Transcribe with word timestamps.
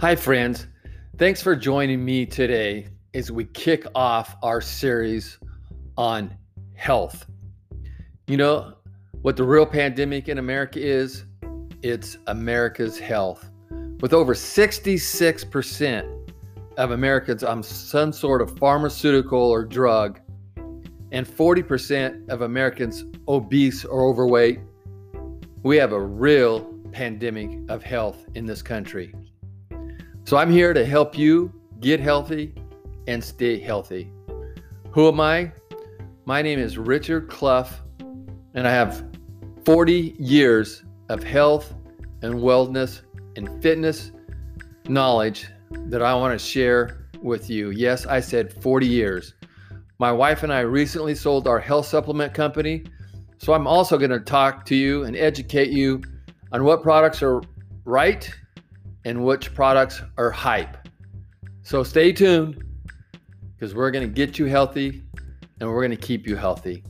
Hi, 0.00 0.16
friends. 0.16 0.66
Thanks 1.18 1.42
for 1.42 1.54
joining 1.54 2.02
me 2.02 2.24
today 2.24 2.86
as 3.12 3.30
we 3.30 3.44
kick 3.44 3.84
off 3.94 4.34
our 4.42 4.62
series 4.62 5.38
on 5.98 6.34
health. 6.74 7.26
You 8.26 8.38
know 8.38 8.76
what 9.20 9.36
the 9.36 9.44
real 9.44 9.66
pandemic 9.66 10.30
in 10.30 10.38
America 10.38 10.80
is? 10.80 11.26
It's 11.82 12.16
America's 12.28 12.98
health. 12.98 13.50
With 14.00 14.14
over 14.14 14.32
66% 14.32 16.32
of 16.78 16.92
Americans 16.92 17.44
on 17.44 17.62
some 17.62 18.14
sort 18.14 18.40
of 18.40 18.58
pharmaceutical 18.58 19.38
or 19.38 19.66
drug, 19.66 20.18
and 21.12 21.26
40% 21.26 22.26
of 22.30 22.40
Americans 22.40 23.04
obese 23.28 23.84
or 23.84 24.08
overweight, 24.08 24.60
we 25.62 25.76
have 25.76 25.92
a 25.92 26.00
real 26.00 26.72
pandemic 26.90 27.50
of 27.68 27.82
health 27.82 28.24
in 28.34 28.46
this 28.46 28.62
country. 28.62 29.14
So 30.30 30.36
I'm 30.36 30.52
here 30.52 30.72
to 30.72 30.86
help 30.86 31.18
you 31.18 31.52
get 31.80 31.98
healthy 31.98 32.54
and 33.08 33.24
stay 33.24 33.58
healthy. 33.58 34.12
Who 34.92 35.08
am 35.08 35.18
I? 35.18 35.50
My 36.24 36.40
name 36.40 36.60
is 36.60 36.78
Richard 36.78 37.28
Clough, 37.28 37.66
and 38.54 38.64
I 38.64 38.70
have 38.70 39.04
40 39.64 40.14
years 40.20 40.84
of 41.08 41.24
health 41.24 41.74
and 42.22 42.34
wellness 42.34 43.00
and 43.34 43.60
fitness 43.60 44.12
knowledge 44.86 45.48
that 45.72 46.00
I 46.00 46.14
want 46.14 46.38
to 46.38 46.46
share 46.46 47.08
with 47.20 47.50
you. 47.50 47.70
Yes, 47.70 48.06
I 48.06 48.20
said 48.20 48.52
40 48.62 48.86
years. 48.86 49.34
My 49.98 50.12
wife 50.12 50.44
and 50.44 50.52
I 50.52 50.60
recently 50.60 51.16
sold 51.16 51.48
our 51.48 51.58
health 51.58 51.86
supplement 51.86 52.34
company, 52.34 52.84
so 53.38 53.52
I'm 53.52 53.66
also 53.66 53.98
going 53.98 54.12
to 54.12 54.20
talk 54.20 54.64
to 54.66 54.76
you 54.76 55.02
and 55.06 55.16
educate 55.16 55.70
you 55.70 56.00
on 56.52 56.62
what 56.62 56.84
products 56.84 57.20
are 57.20 57.42
right 57.84 58.32
and 59.04 59.24
which 59.24 59.54
products 59.54 60.02
are 60.16 60.30
hype. 60.30 60.76
So 61.62 61.82
stay 61.82 62.12
tuned 62.12 62.62
because 63.56 63.74
we're 63.74 63.90
going 63.90 64.06
to 64.06 64.12
get 64.12 64.38
you 64.38 64.46
healthy 64.46 65.02
and 65.60 65.68
we're 65.68 65.80
going 65.80 65.90
to 65.90 66.06
keep 66.06 66.26
you 66.26 66.36
healthy. 66.36 66.82